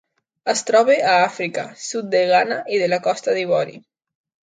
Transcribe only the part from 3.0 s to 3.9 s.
Costa d'Ivori.